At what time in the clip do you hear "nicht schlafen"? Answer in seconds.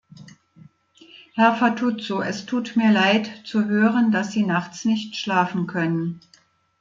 4.83-5.67